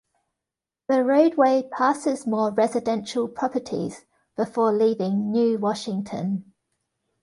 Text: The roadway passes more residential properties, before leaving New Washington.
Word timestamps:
The 0.87 1.03
roadway 1.03 1.61
passes 1.61 2.25
more 2.25 2.49
residential 2.49 3.27
properties, 3.27 4.03
before 4.35 4.71
leaving 4.71 5.29
New 5.31 5.59
Washington. 5.59 6.53